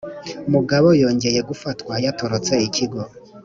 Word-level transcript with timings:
mugabo 0.53 0.87
yongeye 1.01 1.39
gufatwa 1.49 1.93
yatorotse 2.05 2.53
ikigo 2.67 3.01